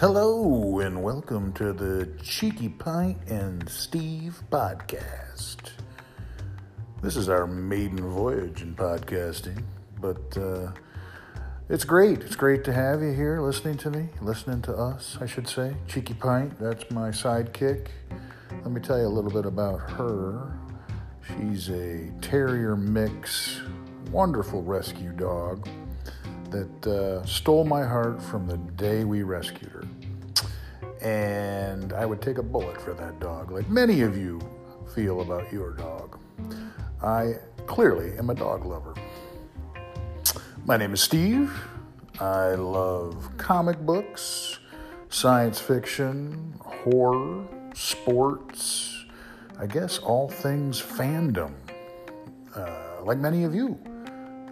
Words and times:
Hello, 0.00 0.80
and 0.80 1.04
welcome 1.04 1.52
to 1.52 1.72
the 1.72 2.10
Cheeky 2.20 2.68
Pint 2.68 3.16
and 3.28 3.66
Steve 3.68 4.42
podcast. 4.50 5.70
This 7.00 7.14
is 7.16 7.28
our 7.28 7.46
maiden 7.46 8.10
voyage 8.10 8.60
in 8.60 8.74
podcasting, 8.74 9.62
but 10.00 10.36
uh, 10.36 10.72
it's 11.68 11.84
great. 11.84 12.22
It's 12.22 12.34
great 12.34 12.64
to 12.64 12.72
have 12.72 13.02
you 13.02 13.12
here 13.12 13.40
listening 13.40 13.76
to 13.78 13.90
me, 13.90 14.08
listening 14.20 14.62
to 14.62 14.74
us, 14.74 15.16
I 15.20 15.26
should 15.26 15.46
say. 15.46 15.76
Cheeky 15.86 16.14
Pint, 16.14 16.58
that's 16.58 16.90
my 16.90 17.10
sidekick. 17.10 17.86
Let 18.50 18.72
me 18.72 18.80
tell 18.80 18.98
you 18.98 19.06
a 19.06 19.14
little 19.14 19.30
bit 19.30 19.46
about 19.46 19.78
her. 19.92 20.58
She's 21.28 21.70
a 21.70 22.10
terrier 22.20 22.74
mix, 22.74 23.60
wonderful 24.10 24.60
rescue 24.64 25.12
dog 25.12 25.68
that 26.54 26.86
uh, 26.86 27.26
stole 27.26 27.64
my 27.64 27.82
heart 27.82 28.22
from 28.22 28.46
the 28.46 28.56
day 28.56 29.02
we 29.04 29.24
rescued 29.24 29.72
her. 29.72 29.84
And 31.02 31.92
I 31.92 32.06
would 32.06 32.22
take 32.22 32.38
a 32.38 32.42
bullet 32.42 32.80
for 32.80 32.94
that 32.94 33.18
dog, 33.18 33.50
like 33.50 33.68
many 33.68 34.02
of 34.02 34.16
you 34.16 34.40
feel 34.94 35.20
about 35.20 35.52
your 35.52 35.72
dog. 35.72 36.18
I 37.02 37.34
clearly 37.66 38.16
am 38.16 38.30
a 38.30 38.34
dog 38.34 38.64
lover. 38.64 38.94
My 40.64 40.76
name 40.76 40.94
is 40.94 41.00
Steve. 41.00 41.52
I 42.20 42.54
love 42.54 43.28
comic 43.36 43.80
books, 43.80 44.60
science 45.08 45.60
fiction, 45.60 46.54
horror, 46.60 47.44
sports, 47.74 49.04
I 49.58 49.66
guess 49.66 49.98
all 49.98 50.28
things 50.28 50.80
fandom, 50.80 51.54
uh, 52.54 53.02
like 53.02 53.18
many 53.18 53.42
of 53.42 53.54
you. 53.54 53.76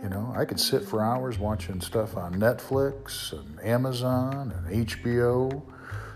You 0.02 0.08
know, 0.08 0.34
I 0.36 0.44
could 0.44 0.58
sit 0.58 0.82
for 0.82 1.00
hours 1.00 1.38
watching 1.38 1.80
stuff 1.80 2.16
on 2.16 2.34
Netflix 2.34 3.32
and 3.32 3.64
Amazon 3.64 4.50
and 4.50 4.86
HBO. 4.88 5.62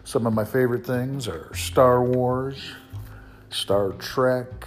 Some 0.03 0.27
of 0.27 0.33
my 0.33 0.45
favorite 0.45 0.84
things 0.84 1.28
are 1.28 1.55
Star 1.55 2.03
Wars, 2.03 2.75
Star 3.51 3.93
Trek, 3.93 4.67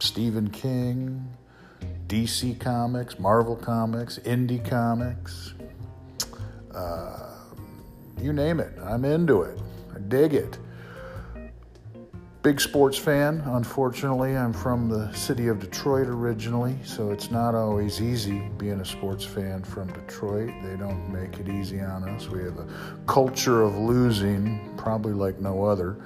Stephen 0.00 0.50
King, 0.50 1.28
DC 2.08 2.58
Comics, 2.58 3.20
Marvel 3.20 3.54
Comics, 3.54 4.18
Indie 4.20 4.64
Comics. 4.68 5.54
Uh, 6.74 7.30
you 8.20 8.32
name 8.32 8.58
it, 8.58 8.72
I'm 8.82 9.04
into 9.04 9.42
it. 9.42 9.56
I 9.94 10.00
dig 10.00 10.34
it 10.34 10.58
big 12.42 12.60
sports 12.60 12.96
fan. 12.96 13.42
Unfortunately, 13.46 14.36
I'm 14.36 14.52
from 14.52 14.88
the 14.88 15.12
city 15.12 15.48
of 15.48 15.58
Detroit 15.58 16.06
originally, 16.06 16.78
so 16.84 17.10
it's 17.10 17.30
not 17.30 17.54
always 17.54 18.00
easy 18.00 18.48
being 18.58 18.80
a 18.80 18.84
sports 18.84 19.24
fan 19.24 19.62
from 19.62 19.92
Detroit. 19.92 20.52
They 20.62 20.76
don't 20.76 21.12
make 21.12 21.40
it 21.40 21.48
easy 21.48 21.80
on 21.80 22.08
us. 22.08 22.28
We 22.28 22.42
have 22.44 22.58
a 22.58 22.66
culture 23.06 23.62
of 23.62 23.76
losing, 23.76 24.72
probably 24.76 25.12
like 25.12 25.40
no 25.40 25.64
other. 25.64 25.96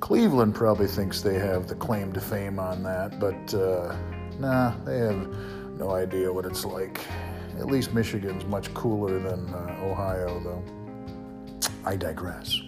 Cleveland 0.00 0.54
probably 0.54 0.86
thinks 0.86 1.22
they 1.22 1.38
have 1.38 1.66
the 1.66 1.74
claim 1.74 2.12
to 2.12 2.20
fame 2.20 2.58
on 2.58 2.82
that, 2.82 3.18
but 3.18 3.54
uh, 3.54 3.96
nah, 4.38 4.74
they 4.84 4.98
have 4.98 5.28
no 5.78 5.90
idea 5.92 6.32
what 6.32 6.44
it's 6.44 6.64
like. 6.64 7.00
At 7.58 7.66
least 7.66 7.92
Michigan's 7.92 8.44
much 8.44 8.72
cooler 8.74 9.18
than 9.18 9.52
uh, 9.52 9.80
Ohio, 9.82 10.38
though. 10.40 10.62
I 11.84 11.96
digress. 11.96 12.67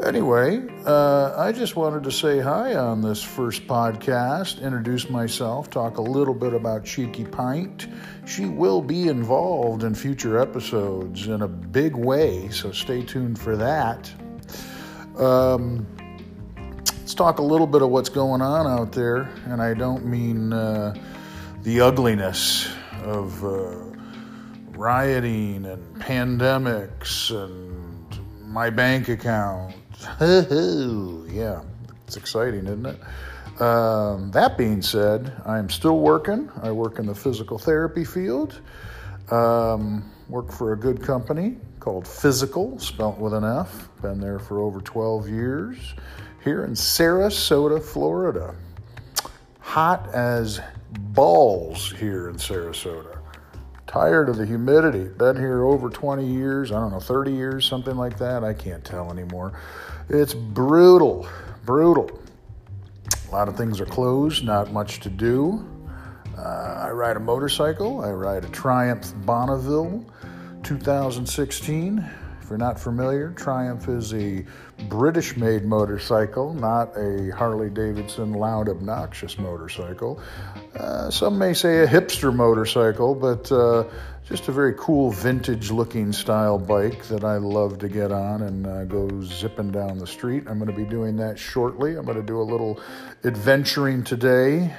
Anyway, 0.00 0.66
uh, 0.86 1.34
I 1.36 1.52
just 1.52 1.76
wanted 1.76 2.02
to 2.04 2.10
say 2.10 2.40
hi 2.40 2.74
on 2.76 3.02
this 3.02 3.22
first 3.22 3.66
podcast, 3.66 4.62
introduce 4.62 5.10
myself, 5.10 5.68
talk 5.68 5.98
a 5.98 6.02
little 6.02 6.32
bit 6.32 6.54
about 6.54 6.82
Cheeky 6.82 7.26
Pint. 7.26 7.88
She 8.26 8.46
will 8.46 8.80
be 8.80 9.08
involved 9.08 9.84
in 9.84 9.94
future 9.94 10.40
episodes 10.40 11.26
in 11.26 11.42
a 11.42 11.48
big 11.48 11.94
way, 11.94 12.48
so 12.48 12.72
stay 12.72 13.02
tuned 13.02 13.38
for 13.38 13.54
that. 13.58 14.10
Um, 15.18 15.86
let's 16.86 17.14
talk 17.14 17.38
a 17.38 17.42
little 17.42 17.66
bit 17.66 17.82
of 17.82 17.90
what's 17.90 18.08
going 18.08 18.40
on 18.40 18.66
out 18.66 18.92
there, 18.92 19.30
and 19.44 19.60
I 19.60 19.74
don't 19.74 20.06
mean 20.06 20.54
uh, 20.54 20.94
the 21.64 21.82
ugliness 21.82 22.66
of 23.04 23.44
uh, 23.44 23.76
rioting 24.70 25.66
and 25.66 25.96
pandemics 25.96 27.30
and 27.30 27.81
my 28.52 28.68
bank 28.68 29.08
account 29.08 29.74
yeah, 30.20 31.62
it's 32.06 32.16
exciting, 32.16 32.66
isn't 32.66 32.86
it? 32.86 33.62
Um, 33.62 34.30
that 34.32 34.58
being 34.58 34.82
said, 34.82 35.32
I'm 35.46 35.70
still 35.70 35.98
working. 36.00 36.50
I 36.60 36.72
work 36.72 36.98
in 36.98 37.06
the 37.06 37.14
physical 37.14 37.58
therapy 37.58 38.04
field. 38.04 38.60
Um, 39.30 40.10
work 40.28 40.50
for 40.50 40.72
a 40.72 40.76
good 40.76 41.02
company 41.02 41.56
called 41.78 42.06
Physical, 42.06 42.78
spelt 42.78 43.18
with 43.18 43.32
an 43.32 43.44
F. 43.44 43.88
Been 44.00 44.20
there 44.20 44.38
for 44.38 44.60
over 44.60 44.80
12 44.80 45.28
years 45.28 45.94
here 46.42 46.64
in 46.64 46.72
Sarasota, 46.72 47.80
Florida. 47.82 48.54
Hot 49.60 50.08
as 50.12 50.60
balls 50.90 51.92
here 51.92 52.28
in 52.28 52.36
Sarasota. 52.36 53.21
Tired 53.86 54.28
of 54.28 54.36
the 54.36 54.46
humidity. 54.46 55.04
Been 55.04 55.36
here 55.36 55.64
over 55.64 55.90
20 55.90 56.26
years, 56.26 56.72
I 56.72 56.76
don't 56.76 56.92
know, 56.92 57.00
30 57.00 57.32
years, 57.32 57.66
something 57.66 57.96
like 57.96 58.18
that. 58.18 58.44
I 58.44 58.54
can't 58.54 58.84
tell 58.84 59.10
anymore. 59.10 59.52
It's 60.08 60.34
brutal, 60.34 61.28
brutal. 61.64 62.10
A 63.28 63.32
lot 63.32 63.48
of 63.48 63.56
things 63.56 63.80
are 63.80 63.86
closed, 63.86 64.44
not 64.44 64.72
much 64.72 65.00
to 65.00 65.10
do. 65.10 65.66
Uh, 66.36 66.84
I 66.86 66.90
ride 66.90 67.16
a 67.16 67.20
motorcycle. 67.20 68.00
I 68.04 68.10
ride 68.10 68.44
a 68.44 68.48
Triumph 68.48 69.12
Bonneville 69.24 70.04
2016. 70.62 72.10
You're 72.52 72.58
not 72.58 72.78
familiar, 72.78 73.30
Triumph 73.30 73.88
is 73.88 74.12
a 74.12 74.44
British 74.90 75.38
made 75.38 75.64
motorcycle, 75.64 76.52
not 76.52 76.94
a 76.98 77.30
Harley 77.30 77.70
Davidson 77.70 78.34
loud, 78.34 78.68
obnoxious 78.68 79.38
motorcycle. 79.38 80.20
Uh, 80.76 81.10
some 81.10 81.38
may 81.38 81.54
say 81.54 81.78
a 81.78 81.86
hipster 81.86 82.30
motorcycle, 82.30 83.14
but 83.14 83.50
uh, 83.50 83.84
just 84.28 84.48
a 84.48 84.52
very 84.52 84.74
cool 84.76 85.10
vintage 85.10 85.70
looking 85.70 86.12
style 86.12 86.58
bike 86.58 87.02
that 87.04 87.24
I 87.24 87.38
love 87.38 87.78
to 87.78 87.88
get 87.88 88.12
on 88.12 88.42
and 88.42 88.66
uh, 88.66 88.84
go 88.84 89.08
zipping 89.22 89.70
down 89.70 89.96
the 89.96 90.06
street. 90.06 90.44
I'm 90.46 90.58
going 90.58 90.70
to 90.70 90.76
be 90.76 90.84
doing 90.84 91.16
that 91.16 91.38
shortly. 91.38 91.96
I'm 91.96 92.04
going 92.04 92.18
to 92.18 92.22
do 92.22 92.38
a 92.38 92.44
little 92.44 92.78
adventuring 93.24 94.04
today. 94.04 94.74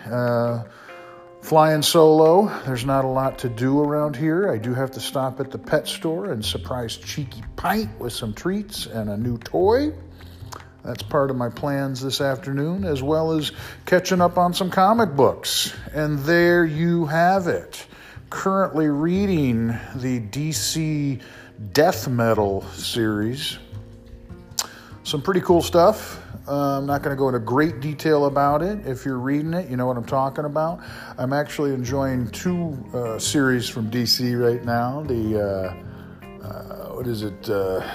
Flying 1.44 1.82
solo, 1.82 2.48
there's 2.66 2.86
not 2.86 3.04
a 3.04 3.08
lot 3.10 3.40
to 3.40 3.50
do 3.50 3.82
around 3.82 4.16
here. 4.16 4.50
I 4.50 4.58
do 4.58 4.74
have 4.74 4.92
to 4.92 5.02
stop 5.02 5.42
at 5.42 5.52
the 5.52 5.58
pet 5.58 5.90
store 5.90 6.32
and 6.32 6.44
surprise 6.44 6.96
Cheeky 6.96 7.44
Pint 7.58 8.00
with 8.00 8.14
some 8.14 8.34
treats 8.34 8.86
and 8.86 9.10
a 9.10 9.18
new 9.18 9.38
toy. 9.38 9.92
That's 10.86 11.04
part 11.04 11.30
of 11.30 11.36
my 11.36 11.50
plans 11.50 12.02
this 12.02 12.22
afternoon, 12.22 12.86
as 12.86 13.04
well 13.04 13.34
as 13.34 13.52
catching 13.86 14.22
up 14.22 14.38
on 14.38 14.54
some 14.54 14.72
comic 14.72 15.18
books. 15.18 15.76
And 15.94 16.18
there 16.20 16.64
you 16.64 17.08
have 17.08 17.48
it 17.48 17.88
currently 18.30 18.88
reading 18.88 19.68
the 19.96 20.22
DC 20.22 21.22
death 21.74 22.08
metal 22.08 22.62
series. 22.72 23.60
Some 25.04 25.22
pretty 25.22 25.42
cool 25.42 25.62
stuff. 25.62 26.22
Uh, 26.48 26.78
I'm 26.78 26.86
not 26.86 27.04
going 27.04 27.16
to 27.16 27.20
go 27.20 27.28
into 27.28 27.40
great 27.40 27.82
detail 27.82 28.26
about 28.26 28.62
it. 28.62 28.88
If 28.88 29.06
you're 29.06 29.18
reading 29.20 29.54
it, 29.54 29.70
you 29.70 29.76
know 29.76 29.86
what 29.86 29.98
I'm 29.98 30.06
talking 30.06 30.46
about. 30.46 30.80
I'm 31.18 31.34
actually 31.34 31.74
enjoying 31.74 32.30
two 32.30 32.78
uh, 32.94 33.20
series 33.20 33.68
from 33.68 33.92
DC 33.92 34.40
right 34.40 34.64
now. 34.64 35.04
The 35.04 35.42
uh, 35.42 36.46
uh 36.46 36.96
what 36.96 37.08
is 37.08 37.24
it? 37.24 37.50
Uh, 37.50 37.86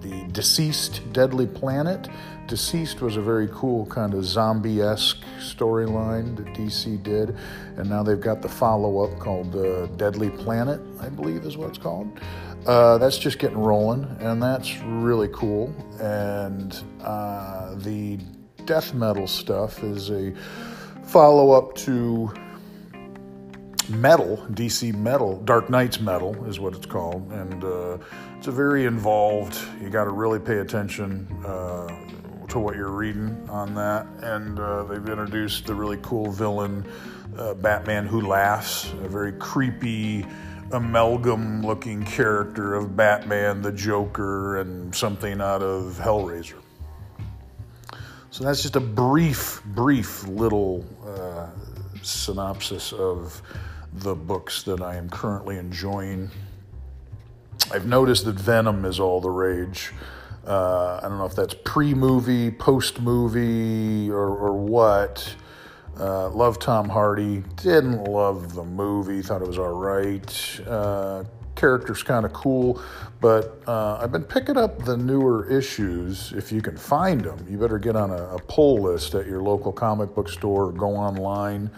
the 0.00 0.24
DCeased 0.32 1.12
Deadly 1.12 1.46
Planet 1.46 2.08
DCeased 2.52 3.00
was 3.00 3.16
a 3.16 3.22
very 3.22 3.48
cool 3.52 3.86
kind 3.86 4.12
of 4.12 4.24
zombie 4.26 4.82
esque 4.82 5.22
storyline 5.38 6.36
that 6.36 6.46
DC 6.48 7.02
did, 7.02 7.34
and 7.78 7.88
now 7.88 8.02
they've 8.02 8.20
got 8.20 8.42
the 8.42 8.48
follow 8.48 9.04
up 9.04 9.18
called 9.18 9.56
uh, 9.56 9.86
Deadly 9.96 10.28
Planet, 10.28 10.80
I 11.00 11.08
believe 11.08 11.44
is 11.44 11.56
what 11.56 11.70
it's 11.70 11.78
called. 11.78 12.20
Uh, 12.66 12.96
that's 12.98 13.18
just 13.18 13.38
getting 13.38 13.58
rolling, 13.58 14.04
and 14.20 14.42
that's 14.42 14.78
really 14.82 15.28
cool. 15.28 15.74
And 16.00 16.78
uh, 17.02 17.74
the 17.76 18.18
death 18.64 18.94
metal 18.94 19.26
stuff 19.26 19.82
is 19.82 20.10
a 20.10 20.32
follow 21.02 21.50
up 21.50 21.74
to 21.74 22.32
Metal, 23.88 24.36
DC 24.52 24.94
Metal, 24.94 25.40
Dark 25.40 25.68
Nights 25.68 26.00
Metal 26.00 26.44
is 26.44 26.60
what 26.60 26.74
it's 26.74 26.86
called, 26.86 27.30
and 27.32 27.64
uh, 27.64 27.98
it's 28.38 28.46
a 28.46 28.52
very 28.52 28.84
involved. 28.84 29.58
You 29.80 29.90
got 29.90 30.04
to 30.04 30.10
really 30.10 30.38
pay 30.38 30.58
attention 30.58 31.26
uh, 31.44 31.88
to 32.48 32.58
what 32.58 32.76
you're 32.76 32.90
reading 32.90 33.48
on 33.48 33.74
that. 33.74 34.06
And 34.22 34.58
uh, 34.58 34.84
they've 34.84 35.08
introduced 35.08 35.66
the 35.66 35.74
really 35.74 35.98
cool 36.02 36.30
villain, 36.30 36.86
uh, 37.36 37.54
Batman 37.54 38.06
Who 38.06 38.20
Laughs, 38.20 38.92
a 39.02 39.08
very 39.08 39.32
creepy 39.32 40.26
amalgam 40.72 41.62
looking 41.62 42.04
character 42.04 42.74
of 42.74 42.96
Batman, 42.96 43.62
the 43.62 43.72
Joker, 43.72 44.58
and 44.58 44.94
something 44.94 45.40
out 45.40 45.62
of 45.62 45.94
Hellraiser. 45.94 46.60
So 48.30 48.44
that's 48.44 48.62
just 48.62 48.76
a 48.76 48.80
brief, 48.80 49.62
brief 49.64 50.26
little 50.26 50.84
uh, 51.06 51.48
synopsis 52.02 52.92
of 52.92 53.42
the 53.92 54.14
books 54.14 54.62
that 54.62 54.80
I 54.80 54.96
am 54.96 55.10
currently 55.10 55.58
enjoying. 55.58 56.30
I've 57.70 57.86
noticed 57.86 58.24
that 58.24 58.36
Venom 58.36 58.84
is 58.84 58.98
all 58.98 59.20
the 59.20 59.30
rage. 59.30 59.92
Uh, 60.46 61.00
I 61.02 61.08
don't 61.08 61.18
know 61.18 61.26
if 61.26 61.36
that's 61.36 61.54
pre 61.54 61.94
movie, 61.94 62.50
post 62.50 63.00
movie, 63.00 64.10
or, 64.10 64.28
or 64.28 64.56
what. 64.56 65.34
Uh, 65.98 66.30
love 66.30 66.58
Tom 66.58 66.88
Hardy. 66.88 67.44
Didn't 67.56 68.04
love 68.04 68.54
the 68.54 68.64
movie. 68.64 69.22
Thought 69.22 69.42
it 69.42 69.48
was 69.48 69.58
all 69.58 69.78
right. 69.78 70.60
Uh, 70.66 71.24
character's 71.54 72.02
kind 72.02 72.24
of 72.24 72.32
cool, 72.32 72.82
but 73.20 73.62
uh, 73.66 73.98
I've 74.00 74.10
been 74.10 74.24
picking 74.24 74.56
up 74.56 74.84
the 74.84 74.96
newer 74.96 75.48
issues 75.50 76.32
if 76.32 76.50
you 76.50 76.62
can 76.62 76.76
find 76.76 77.20
them. 77.20 77.46
You 77.48 77.58
better 77.58 77.78
get 77.78 77.94
on 77.94 78.10
a, 78.10 78.34
a 78.34 78.38
pull 78.48 78.82
list 78.82 79.14
at 79.14 79.26
your 79.26 79.42
local 79.42 79.72
comic 79.72 80.14
book 80.14 80.28
store 80.28 80.66
or 80.66 80.72
go 80.72 80.96
online. 80.96 81.70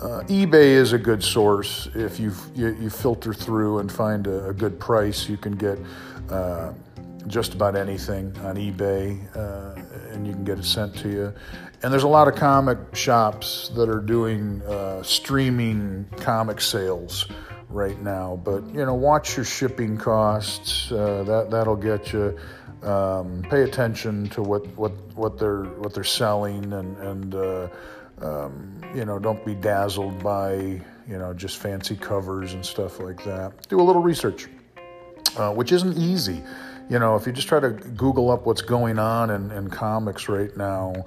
Uh, 0.00 0.22
eBay 0.28 0.70
is 0.70 0.92
a 0.92 0.98
good 0.98 1.22
source. 1.22 1.88
If 1.94 2.20
you 2.20 2.32
you 2.54 2.88
filter 2.88 3.34
through 3.34 3.80
and 3.80 3.90
find 3.90 4.26
a, 4.28 4.50
a 4.50 4.54
good 4.54 4.78
price, 4.78 5.28
you 5.28 5.36
can 5.36 5.56
get 5.56 5.78
uh, 6.30 6.72
just 7.26 7.54
about 7.54 7.74
anything 7.74 8.34
on 8.38 8.56
eBay, 8.56 9.18
uh, 9.36 9.74
and 10.12 10.26
you 10.26 10.32
can 10.32 10.44
get 10.44 10.58
it 10.58 10.64
sent 10.64 10.94
to 10.98 11.08
you. 11.08 11.34
And 11.82 11.92
there's 11.92 12.02
a 12.02 12.08
lot 12.08 12.26
of 12.26 12.34
comic 12.34 12.78
shops 12.94 13.70
that 13.76 13.88
are 13.88 14.00
doing 14.00 14.62
uh, 14.62 15.02
streaming 15.04 16.06
comic 16.16 16.60
sales 16.60 17.26
right 17.68 18.00
now. 18.00 18.40
But 18.42 18.66
you 18.74 18.84
know, 18.84 18.94
watch 18.94 19.36
your 19.36 19.44
shipping 19.44 19.96
costs. 19.96 20.90
Uh, 20.90 21.22
that 21.24 21.50
that'll 21.50 21.76
get 21.76 22.12
you. 22.12 22.36
Um, 22.82 23.42
pay 23.50 23.62
attention 23.62 24.28
to 24.30 24.42
what, 24.42 24.64
what, 24.76 24.92
what 25.16 25.36
they're 25.36 25.64
what 25.64 25.94
they're 25.94 26.04
selling, 26.04 26.72
and 26.72 26.96
and 26.98 27.34
uh, 27.34 27.68
um, 28.20 28.80
you 28.94 29.04
know, 29.04 29.18
don't 29.18 29.44
be 29.44 29.54
dazzled 29.54 30.22
by 30.22 30.54
you 30.56 31.18
know 31.18 31.32
just 31.34 31.58
fancy 31.58 31.96
covers 31.96 32.54
and 32.54 32.64
stuff 32.64 33.00
like 33.00 33.22
that. 33.24 33.68
Do 33.68 33.80
a 33.80 33.82
little 33.82 34.02
research, 34.02 34.48
uh, 35.36 35.52
which 35.52 35.72
isn't 35.72 35.96
easy. 35.96 36.42
You 36.88 36.98
know, 36.98 37.16
if 37.16 37.26
you 37.26 37.32
just 37.32 37.48
try 37.48 37.60
to 37.60 37.70
Google 37.70 38.30
up 38.30 38.46
what's 38.46 38.62
going 38.62 38.98
on 38.98 39.30
in, 39.30 39.50
in 39.50 39.68
comics 39.68 40.28
right 40.28 40.56
now, 40.56 41.04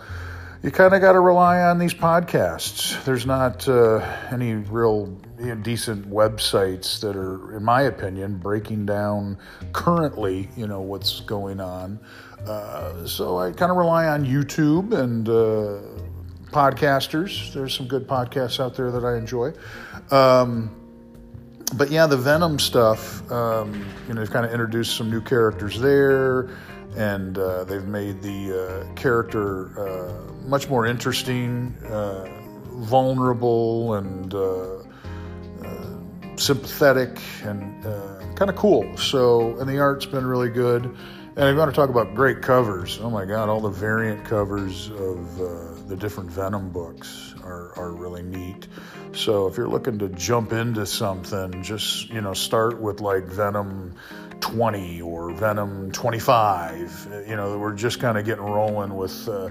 you 0.63 0.69
kind 0.69 0.94
of 0.94 1.02
got 1.02 1.13
to 1.13 1.19
rely 1.19 1.62
on 1.62 1.80
these 1.80 1.94
podcasts. 1.94 3.04
There's 3.04 3.25
not 3.25 3.68
uh, 3.68 3.98
any 4.30 4.54
real 4.54 5.18
you 5.40 5.48
know, 5.48 5.56
decent 5.56 6.08
websites 6.10 7.00
that 7.00 7.16
are, 7.16 7.58
in 7.58 7.63
my 7.63 7.84
opinion, 7.84 8.38
breaking 8.38 8.86
down 8.86 9.40
currently, 9.74 10.50
you 10.56 10.68
know, 10.68 10.81
what's 10.81 11.22
going 11.22 11.60
on. 11.60 12.00
Uh, 12.46 13.06
so 13.08 13.40
I 13.40 13.52
kind 13.52 13.72
of 13.72 13.78
rely 13.78 14.08
on 14.08 14.25
YouTube 14.25 14.94
and 14.94 15.28
uh, 15.28 15.80
podcasters. 16.52 17.52
There's 17.54 17.75
some 17.75 17.88
good 17.88 18.08
podcasts 18.08 18.60
out 18.60 18.75
there 18.75 18.92
that 18.92 19.04
I 19.04 19.18
enjoy. 19.18 19.54
Um, 20.12 20.81
but 21.74 21.90
yeah, 21.90 22.06
the 22.08 22.18
Venom 22.18 22.60
stuff, 22.60 23.30
um, 23.32 23.74
you 24.08 24.14
know, 24.14 24.22
they've 24.22 24.32
kind 24.32 24.46
of 24.46 24.52
introduced 24.52 24.98
some 24.98 25.10
new 25.10 25.22
characters 25.22 25.80
there 25.80 26.50
and 26.96 27.38
uh, 27.38 27.64
they've 27.64 27.88
made 27.88 28.22
the 28.22 28.86
uh, 28.90 28.94
character 28.96 29.80
uh, 29.80 30.32
much 30.46 30.70
more 30.70 30.86
interesting, 30.86 31.74
uh, 31.86 32.28
vulnerable, 32.74 33.96
and 33.96 34.34
uh, 34.34 34.80
uh, 35.64 36.36
sympathetic, 36.36 37.22
and 37.44 37.84
kind 38.36 38.50
of 38.50 38.56
cool. 38.56 38.98
So, 38.98 39.58
and 39.60 39.70
the 39.70 39.80
art's 39.80 40.06
been 40.06 40.26
really 40.26 40.50
good. 40.50 40.96
And 41.38 41.50
you 41.50 41.56
want 41.56 41.72
to 41.72 41.76
talk 41.76 41.90
about 41.90 42.14
great 42.14 42.42
covers, 42.42 43.00
oh 43.02 43.10
my 43.10 43.24
God, 43.24 43.48
all 43.48 43.62
the 43.62 43.70
variant 43.70 44.26
covers 44.26 44.90
of 44.90 45.38
the 45.88 45.96
different 45.96 46.30
Venom 46.30 46.70
books 46.70 47.31
are, 47.51 47.77
are 47.77 47.92
really 47.92 48.24
neat. 48.24 48.68
So 49.13 49.48
if 49.48 49.57
you're 49.57 49.68
looking 49.68 50.00
to 50.00 50.09
jump 50.09 50.53
into 50.53 50.86
something, 50.86 51.62
just 51.62 52.09
you 52.09 52.21
know, 52.21 52.33
start 52.33 52.80
with 52.80 53.01
like 53.01 53.25
Venom 53.25 53.94
20 54.42 55.01
or 55.01 55.31
Venom 55.33 55.92
25. 55.92 57.25
You 57.27 57.36
know, 57.36 57.57
we're 57.57 57.75
just 57.75 58.00
kind 58.00 58.18
of 58.18 58.25
getting 58.25 58.44
rolling 58.44 58.95
with 58.95 59.27
uh, 59.27 59.50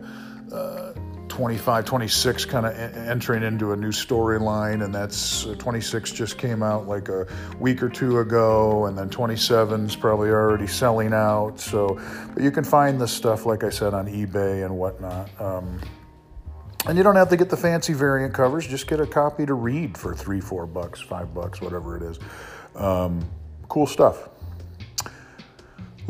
uh, 0.53 0.93
25, 1.29 1.85
26 1.85 2.45
kind 2.47 2.67
of 2.67 2.75
entering 2.75 3.43
into 3.43 3.73
a 3.73 3.77
new 3.77 3.93
storyline, 3.93 4.85
and 4.85 4.95
that's 4.95 5.47
uh, 5.47 5.55
26 5.59 6.13
just 6.13 6.37
came 6.37 6.63
out 6.63 6.89
like 6.89 7.09
a 7.09 7.27
week 7.59 7.83
or 7.83 7.89
two 7.89 8.19
ago, 8.19 8.87
and 8.87 8.99
then 8.99 9.09
27's 9.09 9.97
probably 9.97 10.29
already 10.29 10.67
selling 10.67 11.15
out. 11.15 11.61
So, 11.61 12.01
but 12.35 12.43
you 12.43 12.51
can 12.51 12.65
find 12.65 13.01
this 13.01 13.13
stuff, 13.13 13.47
like 13.47 13.65
I 13.65 13.71
said, 13.71 13.95
on 13.95 14.07
eBay 14.07 14.65
and 14.65 14.77
whatnot. 14.77 15.31
Um, 15.41 15.81
and 16.87 16.97
you 16.97 17.05
don't 17.05 17.17
have 17.17 17.29
to 17.31 17.37
get 17.37 17.49
the 17.51 17.57
fancy 17.57 17.93
variant 17.93 18.35
covers; 18.35 18.67
just 18.67 18.87
get 18.87 19.01
a 19.01 19.07
copy 19.07 19.47
to 19.47 19.55
read 19.55 19.97
for 19.97 20.15
three, 20.15 20.41
four 20.41 20.67
bucks, 20.67 21.01
five 21.01 21.35
bucks, 21.35 21.61
whatever 21.61 21.97
it 21.97 22.03
is. 22.03 22.19
Um, 22.75 23.29
cool 23.69 23.87
stuff 23.87 24.29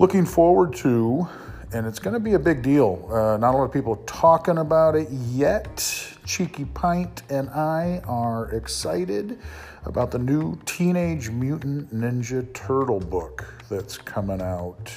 looking 0.01 0.25
forward 0.25 0.75
to, 0.75 1.29
and 1.75 1.87
it's 1.87 1.99
going 1.99 2.15
to 2.15 2.21
be 2.21 2.33
a 2.33 2.39
big 2.39 2.63
deal. 2.63 3.07
Uh, 3.13 3.37
not 3.37 3.55
a 3.55 3.57
lot 3.59 3.65
of 3.65 3.73
people 3.73 3.97
talking 4.07 4.57
about 4.57 4.97
it 4.97 5.09
yet. 5.11 6.17
Cheeky 6.25 6.65
Pint 6.65 7.23
and 7.29 7.51
I 7.51 8.01
are 8.07 8.51
excited 8.53 9.39
about 9.85 10.11
the 10.11 10.19
new 10.19 10.59
Teenage 10.65 11.29
Mutant 11.29 11.95
Ninja 11.95 12.51
Turtle 12.55 12.99
book 12.99 13.53
that's 13.69 13.99
coming 13.99 14.41
out 14.41 14.91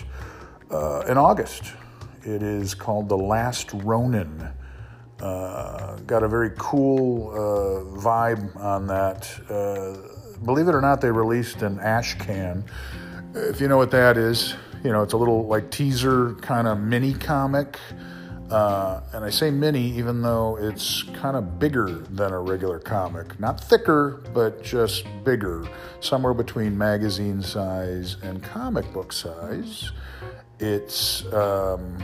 uh, 0.71 1.01
in 1.01 1.17
August. 1.17 1.73
It 2.23 2.41
is 2.41 2.73
called 2.73 3.09
The 3.09 3.17
Last 3.17 3.73
Ronin. 3.73 4.47
Uh, 5.23 5.95
got 6.05 6.21
a 6.21 6.27
very 6.27 6.51
cool 6.57 7.31
uh, 7.31 7.97
vibe 7.97 8.53
on 8.57 8.85
that. 8.87 9.29
Uh, 9.49 9.95
believe 10.43 10.67
it 10.67 10.75
or 10.75 10.81
not, 10.81 10.99
they 10.99 11.09
released 11.09 11.61
an 11.61 11.79
ash 11.79 12.15
can. 12.15 12.61
If 13.33 13.61
you 13.61 13.69
know 13.69 13.77
what 13.77 13.89
that 13.91 14.17
is, 14.17 14.53
you 14.83 14.91
know, 14.91 15.01
it's 15.01 15.13
a 15.13 15.17
little 15.17 15.47
like 15.47 15.71
teaser 15.71 16.33
kind 16.41 16.67
of 16.67 16.77
mini 16.81 17.13
comic. 17.13 17.79
Uh, 18.51 18.99
and 19.13 19.23
I 19.23 19.29
say 19.29 19.49
mini 19.49 19.97
even 19.97 20.21
though 20.21 20.57
it's 20.59 21.03
kind 21.13 21.37
of 21.37 21.57
bigger 21.57 21.87
than 21.87 22.33
a 22.33 22.39
regular 22.39 22.79
comic. 22.79 23.39
Not 23.39 23.63
thicker, 23.63 24.21
but 24.33 24.61
just 24.61 25.05
bigger. 25.23 25.65
Somewhere 26.01 26.33
between 26.33 26.77
magazine 26.77 27.41
size 27.41 28.17
and 28.23 28.43
comic 28.43 28.91
book 28.91 29.13
size. 29.13 29.93
It's, 30.59 31.23
um, 31.33 31.97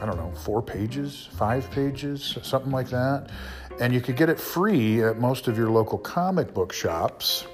I 0.00 0.06
don't 0.06 0.16
know, 0.16 0.32
four 0.32 0.62
pages, 0.62 1.28
five 1.36 1.70
pages, 1.70 2.36
something 2.42 2.72
like 2.72 2.90
that. 2.90 3.30
And 3.80 3.92
you 3.94 4.00
could 4.00 4.16
get 4.16 4.28
it 4.28 4.38
free 4.38 5.02
at 5.02 5.18
most 5.18 5.48
of 5.48 5.56
your 5.56 5.70
local 5.70 5.98
comic 5.98 6.54
book 6.54 6.72
shops. 6.72 7.46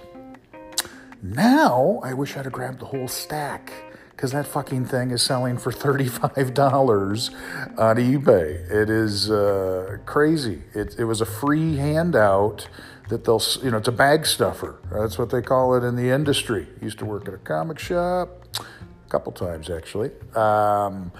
Now, 1.23 2.00
I 2.02 2.14
wish 2.14 2.37
I'd 2.37 2.45
have 2.45 2.52
grabbed 2.52 2.81
the 2.81 2.87
whole 2.87 3.09
stack 3.09 3.73
because 4.11 4.33
that 4.33 4.47
fucking 4.47 4.87
thing 4.87 5.11
is 5.11 5.23
selling 5.23 5.57
for 5.57 5.73
$35 5.73 7.35
on 7.78 7.97
eBay. 7.97 8.71
It 8.71 8.90
is 8.90 9.31
uh, 9.31 9.99
crazy. 10.05 10.62
It, 10.75 10.97
it 10.99 11.05
was 11.05 11.21
a 11.21 11.26
free 11.26 11.76
handout 11.76 12.69
that 13.09 13.25
they'll, 13.25 13.43
you 13.62 13.71
know, 13.71 13.78
it's 13.78 13.88
a 13.88 13.93
bag 13.93 14.26
stuffer. 14.26 14.81
That's 14.93 15.19
what 15.19 15.31
they 15.31 15.43
call 15.43 15.75
it 15.75 15.85
in 15.85 15.97
the 15.97 16.11
industry. 16.11 16.69
Used 16.81 16.99
to 17.00 17.05
work 17.05 17.26
at 17.28 17.35
a 17.35 17.38
comic 17.38 17.78
shop 17.78 18.47
a 18.59 19.11
couple 19.11 19.33
times 19.33 19.71
actually. 19.71 20.11
Um, 20.35 21.12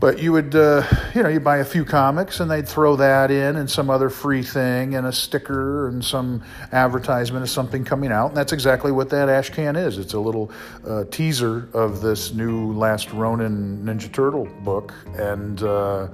but 0.00 0.18
you 0.18 0.32
would, 0.32 0.54
uh, 0.54 0.82
you 1.14 1.22
know, 1.22 1.28
you 1.28 1.40
buy 1.40 1.58
a 1.58 1.64
few 1.64 1.84
comics 1.84 2.40
and 2.40 2.50
they'd 2.50 2.68
throw 2.68 2.96
that 2.96 3.30
in 3.30 3.56
and 3.56 3.70
some 3.70 3.90
other 3.90 4.10
free 4.10 4.42
thing 4.42 4.94
and 4.94 5.06
a 5.06 5.12
sticker 5.12 5.88
and 5.88 6.04
some 6.04 6.42
advertisement 6.72 7.42
of 7.42 7.50
something 7.50 7.84
coming 7.84 8.12
out. 8.12 8.28
And 8.28 8.36
that's 8.36 8.52
exactly 8.52 8.92
what 8.92 9.10
that 9.10 9.28
ash 9.28 9.50
can 9.50 9.76
is. 9.76 9.98
It's 9.98 10.14
a 10.14 10.20
little 10.20 10.50
uh, 10.86 11.04
teaser 11.10 11.68
of 11.72 12.00
this 12.00 12.32
new 12.32 12.72
Last 12.72 13.12
Ronin 13.12 13.84
Ninja 13.84 14.12
Turtle 14.12 14.46
book. 14.62 14.94
And, 15.16 15.62
uh, 15.62 16.08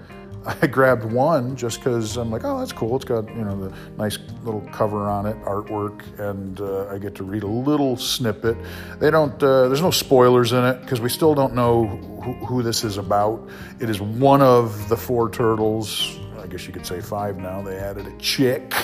I 0.46 0.66
grabbed 0.66 1.04
one 1.04 1.56
just 1.56 1.78
because 1.78 2.16
I'm 2.16 2.30
like, 2.30 2.44
oh, 2.44 2.58
that's 2.58 2.72
cool. 2.72 2.96
It's 2.96 3.04
got 3.04 3.28
you 3.28 3.44
know 3.44 3.68
the 3.68 3.74
nice 3.96 4.18
little 4.42 4.60
cover 4.72 5.08
on 5.08 5.26
it, 5.26 5.40
artwork, 5.44 6.02
and 6.18 6.60
uh, 6.60 6.88
I 6.88 6.98
get 6.98 7.14
to 7.16 7.24
read 7.24 7.44
a 7.44 7.48
little 7.48 7.96
snippet. 7.96 8.56
They 8.98 9.10
don't. 9.10 9.42
Uh, 9.42 9.68
there's 9.68 9.80
no 9.80 9.90
spoilers 9.90 10.52
in 10.52 10.64
it 10.64 10.80
because 10.82 11.00
we 11.00 11.08
still 11.08 11.34
don't 11.34 11.54
know 11.54 11.86
who, 11.86 12.32
who, 12.46 12.62
this 12.62 12.84
is 12.84 12.98
about. 12.98 13.48
It 13.80 13.88
is 13.88 14.00
one 14.00 14.42
of 14.42 14.88
the 14.88 14.96
four 14.96 15.30
turtles. 15.30 16.18
I 16.38 16.46
guess 16.46 16.66
you 16.66 16.74
could 16.74 16.86
say 16.86 17.00
five 17.00 17.38
now. 17.38 17.62
They 17.62 17.78
added 17.78 18.06
a 18.06 18.16
chick. 18.18 18.74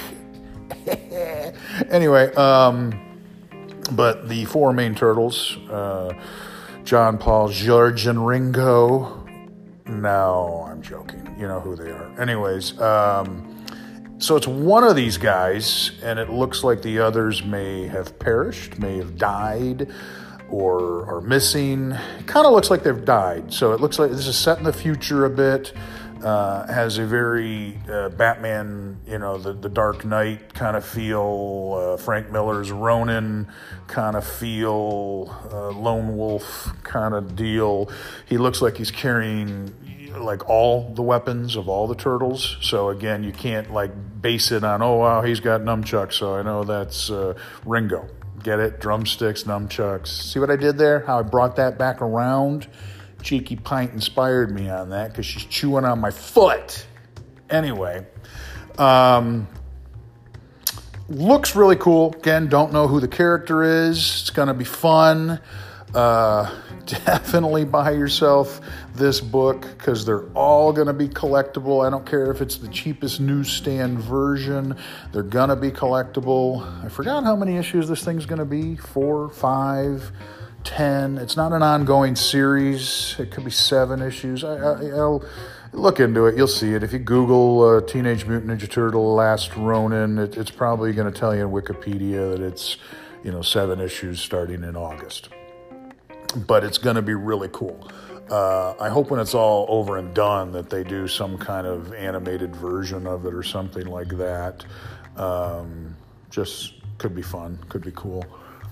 anyway, 1.91 2.33
um, 2.37 3.21
but 3.93 4.29
the 4.31 4.47
four 4.47 4.73
main 4.73 4.95
turtles. 4.95 5.59
Uh, 5.69 6.15
John 6.85 7.19
Paul, 7.19 7.51
George, 7.51 8.07
and 8.07 8.27
Ringo 8.27 9.20
no, 9.87 10.67
I'm 10.71 10.83
joking. 10.83 11.35
You 11.39 11.49
know 11.49 11.61
who 11.61 11.77
they 11.77 11.91
are. 11.91 12.21
Anyways, 12.21 12.81
um, 12.81 13.65
so 14.19 14.37
it's 14.37 14.47
one 14.47 14.85
of 14.85 14.97
these 14.97 15.17
guys, 15.17 15.93
and 16.03 16.19
it 16.19 16.29
looks 16.31 16.63
like 16.63 16.83
the 16.83 16.99
others 16.99 17.43
may 17.43 17.87
have 17.87 18.19
perished, 18.19 18.79
may 18.79 18.99
have 18.99 19.17
died, 19.17 19.91
or 20.51 21.07
are 21.07 21.21
missing. 21.21 21.95
Kind 22.27 22.47
of 22.47 22.53
looks 22.53 22.71
like 22.71 22.83
they've 22.83 23.05
died. 23.05 23.53
So 23.53 23.73
it 23.73 23.81
looks 23.81 23.99
like 23.99 24.11
this 24.11 24.27
is 24.27 24.37
set 24.37 24.59
in 24.59 24.65
the 24.65 24.73
future 24.73 25.25
a 25.25 25.31
bit. 25.31 25.73
Uh, 26.23 26.67
has 26.67 26.99
a 26.99 27.07
very 27.07 27.79
uh, 27.91 28.09
Batman, 28.11 29.01
you 29.07 29.19
know, 29.19 29.39
the, 29.39 29.53
the 29.53 29.69
Dark 29.69 30.05
Knight 30.05 30.55
kind 30.55 30.77
of 30.77 30.85
feel, 30.85 31.77
uh, 31.77 31.97
Frank 31.97 32.31
Miller's 32.31 32.71
Ronin 32.71 33.49
kind 33.89 34.17
of 34.17 34.27
feel, 34.27 35.35
uh, 35.53 35.71
Lone 35.71 36.17
Wolf 36.17 36.73
kind 36.83 37.15
of 37.15 37.37
deal. 37.37 37.91
He 38.27 38.39
looks 38.39 38.61
like 38.61 38.77
he's 38.77 38.91
carrying 38.91 39.75
like 40.17 40.49
all 40.49 40.93
the 40.95 41.03
weapons 41.03 41.57
of 41.57 41.69
all 41.69 41.87
the 41.87 41.95
turtles. 41.95 42.57
So 42.61 42.89
again, 42.89 43.23
you 43.23 43.33
can't 43.33 43.73
like 43.73 43.93
base 44.21 44.51
it 44.53 44.65
on, 44.65 44.83
oh 44.83 44.97
wow, 44.97 45.23
he's 45.23 45.41
got 45.41 45.61
nunchucks, 45.63 46.15
so 46.15 46.35
I 46.35 46.43
know 46.43 46.65
that's 46.65 47.11
uh, 47.11 47.35
Ringo. 47.65 48.09
Get 48.43 48.59
it? 48.59 48.81
Drumsticks, 48.81 49.45
nunchucks. 49.45 50.09
See 50.09 50.39
what 50.39 50.51
I 50.51 50.57
did 50.57 50.79
there? 50.79 51.01
How 51.01 51.19
I 51.19 51.23
brought 51.23 51.57
that 51.57 51.79
back 51.79 52.01
around? 52.01 52.67
Cheeky 53.23 53.57
Pint 53.57 53.93
inspired 53.93 54.55
me 54.55 54.69
on 54.69 54.91
that 54.91 55.11
because 55.11 55.27
she's 55.27 55.45
chewing 55.45 55.85
on 55.85 56.01
my 56.01 56.11
foot. 56.11 56.87
Anyway, 57.49 58.07
um, 58.79 59.49
looks 61.09 61.57
really 61.57 61.77
cool. 61.77 62.15
Again, 62.15 62.49
don't 62.49 62.73
know 62.73 62.87
who 62.89 63.01
the 63.01 63.09
character 63.09 63.63
is. 63.63 63.99
It's 63.99 64.31
going 64.31 64.49
to 64.49 64.55
be 64.55 64.65
fun. 64.65 65.41
Uh, 65.95 66.55
definitely 66.87 67.65
buy 67.65 67.93
yourself 67.93 68.61
this 68.95 69.21
book 69.21 69.63
because 69.63 70.05
they're 70.05 70.29
all 70.33 70.73
going 70.73 70.87
to 70.87 70.93
be 70.93 71.09
collectible. 71.09 71.87
I 71.87 71.91
don't 71.91 72.07
care 72.07 72.31
if 72.31 72.41
it's 72.41 72.57
the 72.57 72.69
cheapest 72.69 73.21
newsstand 73.21 73.99
version, 73.99 74.77
they're 75.13 75.23
going 75.23 75.49
to 75.51 75.57
be 75.57 75.71
collectible. 75.71 76.85
I 76.85 76.89
forgot 76.89 77.25
how 77.25 77.37
many 77.37 77.57
issues 77.57 77.89
this 77.89 78.05
thing's 78.05 78.27
going 78.27 78.39
to 78.39 78.45
be 78.45 78.77
four, 78.77 79.31
five, 79.31 80.13
ten. 80.65 81.19
It's 81.19 81.37
not 81.37 81.53
an 81.53 81.63
ongoing 81.63 82.17
series, 82.17 83.17
it 83.19 83.31
could 83.31 83.45
be 83.45 83.51
seven 83.51 84.03
issues. 84.03 84.45
I, 84.45 84.55
will 84.55 85.25
look 85.73 86.01
into 86.01 86.27
it, 86.27 86.37
you'll 86.37 86.49
see 86.49 86.75
it. 86.75 86.83
If 86.83 86.93
you 86.93 86.99
Google 86.99 87.63
uh, 87.63 87.81
Teenage 87.81 88.27
Mutant 88.27 88.51
Ninja 88.51 88.71
Turtle 88.71 89.15
Last 89.15 89.57
Ronin, 89.57 90.19
it, 90.19 90.37
it's 90.37 90.51
probably 90.51 90.93
going 90.93 91.13
to 91.13 91.19
tell 91.19 91.35
you 91.35 91.47
in 91.47 91.53
Wikipedia 91.53 92.37
that 92.37 92.41
it's 92.41 92.77
you 93.23 93.33
know 93.33 93.43
seven 93.43 93.81
issues 93.81 94.21
starting 94.21 94.65
in 94.65 94.77
August 94.77 95.29
but 96.37 96.65
it's 96.65 96.79
going 96.79 96.97
to 96.97 97.03
be 97.03 97.15
really 97.15 97.49
cool. 97.53 97.89
Uh, 98.31 98.75
I 98.81 98.89
hope 98.89 99.11
when 99.11 99.19
it's 99.19 99.35
all 99.35 99.67
over 99.69 99.99
and 99.99 100.15
done 100.15 100.53
that 100.53 100.71
they 100.71 100.85
do 100.85 101.09
some 101.09 101.37
kind 101.37 101.67
of 101.67 101.93
animated 101.95 102.55
version 102.55 103.07
of 103.07 103.27
it 103.27 103.35
or 103.35 103.43
something 103.43 103.87
like 103.87 104.17
that. 104.19 104.65
Um, 105.17 105.97
just 106.31 106.75
could 106.99 107.15
be 107.15 107.23
fun, 107.23 107.59
could 107.69 107.83
be 107.83 107.93
cool. 107.95 108.25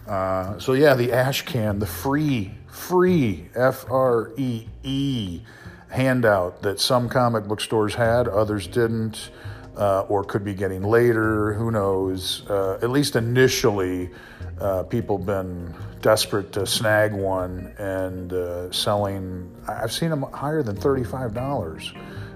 Uh, 0.08 0.58
so 0.58 0.72
yeah, 0.72 0.94
the 0.94 1.12
ash 1.12 1.42
can, 1.42 1.78
the 1.78 1.86
free, 1.86 2.50
free 2.66 3.50
F 3.54 3.84
R 3.90 4.32
E 4.38 4.66
E 4.82 5.42
handout 5.90 6.62
that 6.62 6.80
some 6.80 7.08
comic 7.08 7.44
book 7.44 7.60
stores 7.60 7.94
had, 7.94 8.26
others 8.26 8.66
didn't, 8.66 9.30
uh, 9.76 10.02
or 10.02 10.24
could 10.24 10.44
be 10.44 10.54
getting 10.54 10.82
later. 10.82 11.52
Who 11.54 11.70
knows? 11.70 12.48
Uh, 12.48 12.78
at 12.82 12.90
least 12.90 13.16
initially, 13.16 14.10
uh, 14.60 14.82
people 14.84 15.18
been 15.18 15.74
desperate 16.00 16.52
to 16.52 16.66
snag 16.66 17.12
one 17.12 17.74
and 17.78 18.32
uh, 18.32 18.72
selling. 18.72 19.54
I've 19.68 19.92
seen 19.92 20.10
them 20.10 20.22
higher 20.22 20.62
than 20.62 20.76
thirty-five 20.76 21.34
dollars 21.34 21.92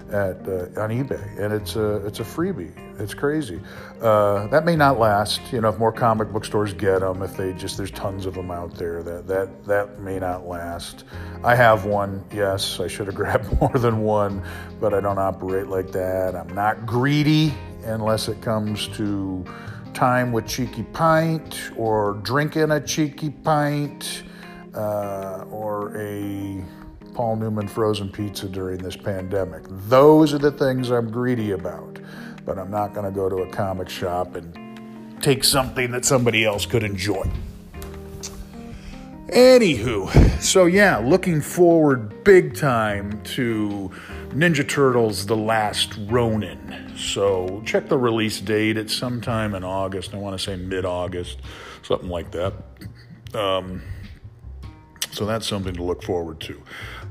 at 0.09 0.37
uh, 0.47 0.81
on 0.81 0.89
eBay, 0.89 1.39
and 1.39 1.51
it's 1.53 1.75
a 1.75 2.05
it's 2.05 2.19
a 2.19 2.23
freebie. 2.23 2.73
It's 2.99 3.13
crazy. 3.13 3.59
Uh, 4.01 4.47
that 4.47 4.65
may 4.65 4.75
not 4.75 4.99
last. 4.99 5.41
You 5.51 5.61
know, 5.61 5.69
if 5.69 5.79
more 5.79 5.91
comic 5.91 6.31
book 6.31 6.45
stores 6.45 6.73
get 6.73 6.99
them, 6.99 7.21
if 7.23 7.35
they 7.35 7.53
just 7.53 7.77
there's 7.77 7.91
tons 7.91 8.25
of 8.25 8.35
them 8.35 8.51
out 8.51 8.75
there, 8.75 9.01
that 9.03 9.27
that 9.27 9.65
that 9.65 9.99
may 9.99 10.19
not 10.19 10.47
last. 10.47 11.05
I 11.43 11.55
have 11.55 11.85
one. 11.85 12.23
Yes, 12.31 12.79
I 12.79 12.87
should 12.87 13.07
have 13.07 13.15
grabbed 13.23 13.59
more 13.59 13.73
than 13.77 14.01
one, 14.01 14.43
but 14.79 14.93
I 14.93 14.99
don't 14.99 15.17
operate 15.17 15.67
like 15.67 15.91
that. 15.91 16.35
I'm 16.35 16.53
not 16.53 16.85
greedy 16.85 17.53
unless 17.85 18.27
it 18.27 18.41
comes 18.41 18.87
to 18.89 19.43
time 19.93 20.31
with 20.31 20.47
Cheeky 20.47 20.83
Pint 20.83 21.71
or 21.75 22.19
drinking 22.23 22.71
a 22.71 22.79
Cheeky 22.79 23.29
Pint 23.29 24.23
uh, 24.73 25.45
or 25.49 25.95
a 25.97 26.63
Paul 27.13 27.35
Newman 27.35 27.67
frozen 27.67 28.09
pizza 28.09 28.47
during 28.47 28.79
this 28.79 28.95
pandemic. 28.95 29.63
Those 29.87 30.33
are 30.33 30.39
the 30.39 30.51
things 30.51 30.89
I'm 30.89 31.11
greedy 31.11 31.51
about. 31.51 31.99
But 32.45 32.57
I'm 32.57 32.71
not 32.71 32.93
going 32.93 33.05
to 33.05 33.11
go 33.11 33.29
to 33.29 33.37
a 33.37 33.49
comic 33.49 33.89
shop 33.89 34.35
and 34.35 35.21
take 35.21 35.43
something 35.43 35.91
that 35.91 36.05
somebody 36.05 36.45
else 36.45 36.65
could 36.65 36.83
enjoy. 36.83 37.29
Anywho, 39.27 40.41
so 40.41 40.65
yeah, 40.65 40.97
looking 40.97 41.41
forward 41.41 42.23
big 42.23 42.55
time 42.55 43.19
to 43.23 43.89
Ninja 44.29 44.67
Turtles 44.67 45.25
The 45.25 45.35
Last 45.35 45.97
Ronin. 46.07 46.93
So 46.95 47.63
check 47.65 47.89
the 47.89 47.97
release 47.97 48.39
date. 48.39 48.77
It's 48.77 48.93
sometime 48.93 49.55
in 49.55 49.63
August. 49.63 50.13
I 50.13 50.17
want 50.17 50.37
to 50.37 50.43
say 50.43 50.55
mid 50.55 50.85
August, 50.85 51.39
something 51.81 52.09
like 52.09 52.29
that. 52.31 52.53
Um, 53.33 53.81
so 55.11 55.25
that's 55.25 55.47
something 55.47 55.73
to 55.73 55.83
look 55.83 56.03
forward 56.03 56.39
to. 56.41 56.61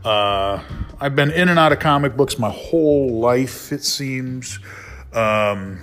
Uh, 0.04 0.62
I've 1.00 1.16
been 1.16 1.30
in 1.30 1.48
and 1.48 1.58
out 1.58 1.72
of 1.72 1.78
comic 1.78 2.16
books 2.16 2.38
my 2.38 2.50
whole 2.50 3.18
life, 3.18 3.72
it 3.72 3.82
seems. 3.82 4.60
Um, 5.12 5.80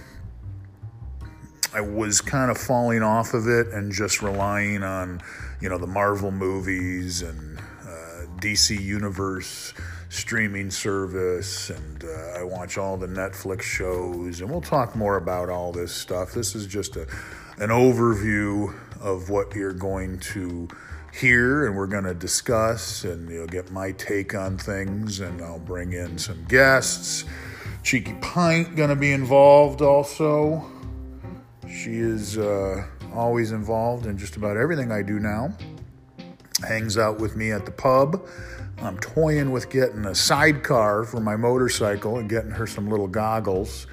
I 1.74 1.82
was 1.82 2.20
kind 2.20 2.50
of 2.50 2.58
falling 2.58 3.04
off 3.04 3.34
of 3.34 3.48
it 3.48 3.68
and 3.68 3.92
just 3.92 4.22
relying 4.22 4.82
on, 4.82 5.22
you 5.62 5.70
know, 5.70 5.78
the 5.78 5.88
Marvel 5.88 6.32
movies 6.32 7.22
and 7.22 7.60
uh, 7.60 8.26
DC 8.40 8.80
Universe 8.80 9.74
streaming 10.10 10.72
service, 10.72 11.70
and 11.70 12.04
uh, 12.04 12.40
I 12.40 12.44
watch 12.44 12.80
all 12.80 12.98
the 12.98 13.08
Netflix 13.08 13.62
shows, 13.62 14.42
and 14.42 14.50
we'll 14.50 14.62
talk 14.62 14.96
more 14.96 15.18
about 15.18 15.50
all 15.50 15.72
this 15.72 15.94
stuff. 15.94 16.34
This 16.34 16.56
is 16.56 16.66
just 16.66 16.96
a 16.96 17.08
an 17.60 17.70
overview 17.70 18.74
of 19.02 19.30
what 19.30 19.54
you're 19.54 19.74
going 19.74 20.18
to 20.20 20.68
hear, 21.14 21.68
and 21.68 21.76
we're 21.76 21.88
going 21.88 22.06
to 22.06 22.14
discuss, 22.14 23.04
and 23.04 23.30
you'll 23.30 23.48
get 23.48 23.70
my 23.72 23.92
take 23.92 24.34
on 24.34 24.58
things, 24.58 25.20
and 25.20 25.42
I'll 25.42 25.60
bring 25.60 25.94
in 25.94 26.18
some 26.18 26.46
guests. 26.46 27.26
Cheeky 27.84 28.14
Pint 28.22 28.76
going 28.76 28.90
to 28.90 28.96
be 28.96 29.12
involved 29.12 29.82
also. 29.82 30.64
She 31.68 31.98
is 31.98 32.38
uh, 32.38 32.86
always 33.14 33.52
involved 33.52 34.06
in 34.06 34.18
just 34.18 34.36
about 34.36 34.58
everything 34.58 34.92
I 34.92 35.02
do 35.02 35.20
now. 35.20 35.54
Hangs 36.68 36.98
out 36.98 37.20
with 37.20 37.36
me 37.36 37.52
at 37.52 37.66
the 37.66 37.72
pub. 37.72 38.28
I'm 38.82 38.98
toying 39.00 39.52
with 39.52 39.70
getting 39.70 40.06
a 40.06 40.16
sidecar 40.16 41.04
for 41.04 41.20
my 41.20 41.36
motorcycle 41.36 42.18
and 42.18 42.30
getting 42.30 42.52
her 42.52 42.68
some 42.68 42.90
little 42.90 43.08
goggles. 43.08 43.88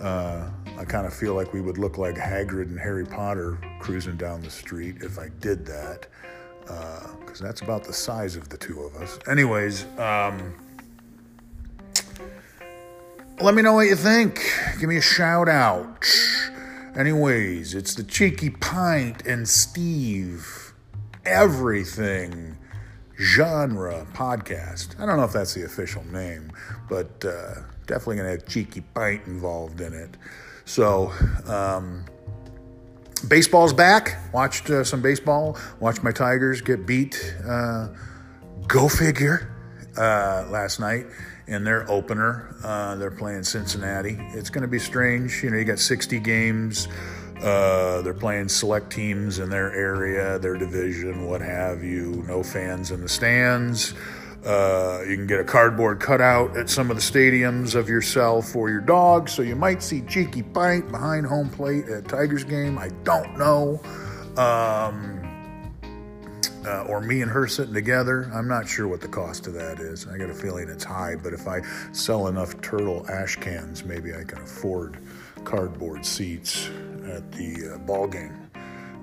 Uh, 0.00 0.50
I 0.78 0.84
kind 0.84 1.06
of 1.06 1.12
feel 1.12 1.34
like 1.34 1.52
we 1.52 1.60
would 1.60 1.78
look 1.78 1.98
like 1.98 2.16
Hagrid 2.16 2.62
and 2.62 2.78
Harry 2.78 3.04
Potter 3.04 3.58
cruising 3.78 4.16
down 4.16 4.40
the 4.40 4.50
street 4.50 4.96
if 5.00 5.18
I 5.18 5.28
did 5.40 5.66
that, 5.66 6.06
because 6.62 7.40
uh, 7.40 7.44
that's 7.44 7.60
about 7.60 7.84
the 7.84 7.92
size 7.92 8.36
of 8.36 8.48
the 8.48 8.56
two 8.56 8.80
of 8.80 8.96
us. 8.96 9.18
Anyways, 9.28 9.84
um, 9.98 10.54
let 13.42 13.54
me 13.54 13.62
know 13.62 13.72
what 13.72 13.88
you 13.88 13.96
think. 13.96 14.40
Give 14.78 14.88
me 14.88 14.96
a 14.96 15.02
shout 15.02 15.48
out. 15.48 16.06
Anyways, 16.96 17.74
it's 17.74 17.94
the 17.94 18.04
Cheeky 18.04 18.50
Pint 18.50 19.26
and 19.26 19.48
Steve 19.48 20.72
Everything 21.24 22.56
Genre 23.18 24.06
Podcast. 24.12 25.00
I 25.00 25.06
don't 25.06 25.16
know 25.16 25.24
if 25.24 25.32
that's 25.32 25.54
the 25.54 25.64
official 25.64 26.04
name, 26.04 26.52
but 26.88 27.24
uh, 27.24 27.54
definitely 27.86 28.16
going 28.16 28.26
to 28.26 28.40
have 28.40 28.46
Cheeky 28.46 28.82
Pint 28.94 29.26
involved 29.26 29.80
in 29.80 29.92
it. 29.92 30.16
So, 30.64 31.12
um, 31.46 32.04
baseball's 33.26 33.72
back. 33.72 34.18
Watched 34.32 34.70
uh, 34.70 34.84
some 34.84 35.02
baseball. 35.02 35.58
Watched 35.80 36.04
my 36.04 36.12
Tigers 36.12 36.60
get 36.60 36.86
beat. 36.86 37.34
Uh, 37.44 37.88
go 38.68 38.88
figure. 38.88 39.48
Uh, 39.96 40.46
last 40.48 40.80
night 40.80 41.06
in 41.52 41.64
their 41.64 41.88
opener. 41.90 42.54
Uh, 42.64 42.96
they're 42.96 43.10
playing 43.10 43.44
Cincinnati. 43.44 44.18
It's 44.34 44.50
going 44.50 44.62
to 44.62 44.68
be 44.68 44.78
strange. 44.78 45.42
You 45.42 45.50
know, 45.50 45.58
you 45.58 45.64
got 45.64 45.78
60 45.78 46.18
games. 46.20 46.88
Uh, 47.42 48.02
they're 48.02 48.14
playing 48.14 48.48
select 48.48 48.90
teams 48.90 49.38
in 49.38 49.50
their 49.50 49.72
area, 49.74 50.38
their 50.38 50.56
division, 50.56 51.26
what 51.26 51.40
have 51.40 51.82
you. 51.82 52.24
No 52.28 52.42
fans 52.42 52.90
in 52.90 53.00
the 53.00 53.08
stands. 53.08 53.94
Uh, 54.44 55.02
you 55.08 55.16
can 55.16 55.26
get 55.26 55.38
a 55.38 55.44
cardboard 55.44 56.00
cutout 56.00 56.56
at 56.56 56.68
some 56.68 56.90
of 56.90 56.96
the 56.96 57.02
stadiums 57.02 57.76
of 57.76 57.88
yourself 57.88 58.56
or 58.56 58.70
your 58.70 58.80
dog, 58.80 59.28
so 59.28 59.42
you 59.42 59.54
might 59.54 59.82
see 59.82 60.00
Cheeky 60.02 60.42
Pint 60.42 60.90
behind 60.90 61.26
home 61.26 61.48
plate 61.48 61.86
at 61.86 62.08
Tigers 62.08 62.42
game. 62.42 62.76
I 62.76 62.88
don't 63.04 63.38
know. 63.38 63.80
Um, 64.36 65.21
uh, 66.66 66.84
or 66.84 67.00
me 67.00 67.22
and 67.22 67.30
her 67.30 67.46
sitting 67.46 67.74
together. 67.74 68.30
I'm 68.32 68.48
not 68.48 68.68
sure 68.68 68.88
what 68.88 69.00
the 69.00 69.08
cost 69.08 69.46
of 69.46 69.54
that 69.54 69.80
is. 69.80 70.06
I 70.06 70.18
got 70.18 70.30
a 70.30 70.34
feeling 70.34 70.68
it's 70.68 70.84
high, 70.84 71.16
but 71.16 71.32
if 71.32 71.46
I 71.48 71.60
sell 71.92 72.28
enough 72.28 72.60
turtle 72.60 73.06
ash 73.10 73.36
cans, 73.36 73.84
maybe 73.84 74.14
I 74.14 74.24
can 74.24 74.38
afford 74.42 74.98
cardboard 75.44 76.06
seats 76.06 76.68
at 77.04 77.30
the 77.32 77.74
uh, 77.74 77.78
ball 77.78 78.06
game. 78.06 78.50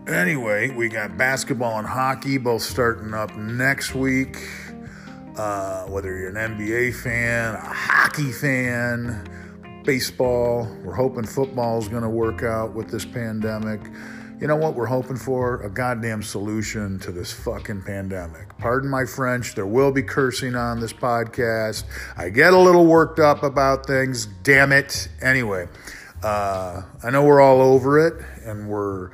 Anyway, 0.07 0.71
we 0.71 0.89
got 0.89 1.17
basketball 1.17 1.77
and 1.77 1.87
hockey 1.87 2.37
both 2.37 2.63
starting 2.63 3.13
up 3.13 3.35
next 3.35 3.93
week. 3.93 4.37
Uh, 5.35 5.85
whether 5.85 6.17
you're 6.17 6.35
an 6.35 6.57
NBA 6.57 6.95
fan, 6.95 7.55
a 7.55 7.59
hockey 7.59 8.31
fan, 8.31 9.23
baseball, 9.85 10.67
we're 10.83 10.95
hoping 10.95 11.25
football 11.25 11.77
is 11.77 11.87
going 11.87 12.03
to 12.03 12.09
work 12.09 12.43
out 12.43 12.73
with 12.73 12.89
this 12.89 13.05
pandemic. 13.05 13.81
You 14.39 14.47
know 14.47 14.55
what 14.55 14.73
we're 14.73 14.85
hoping 14.85 15.17
for? 15.17 15.61
A 15.63 15.69
goddamn 15.69 16.23
solution 16.23 16.97
to 16.99 17.11
this 17.11 17.33
fucking 17.33 17.81
pandemic. 17.81 18.57
Pardon 18.57 18.89
my 18.89 19.03
French, 19.03 19.53
there 19.53 19.65
will 19.65 19.91
be 19.91 20.01
cursing 20.01 20.55
on 20.55 20.79
this 20.79 20.93
podcast. 20.93 21.83
I 22.15 22.29
get 22.29 22.53
a 22.53 22.57
little 22.57 22.85
worked 22.85 23.19
up 23.19 23.43
about 23.43 23.85
things, 23.85 24.27
damn 24.43 24.71
it. 24.71 25.09
Anyway, 25.21 25.67
uh, 26.23 26.83
I 27.03 27.09
know 27.09 27.25
we're 27.25 27.41
all 27.41 27.61
over 27.61 28.07
it 28.07 28.13
and 28.45 28.69
we're 28.69 29.11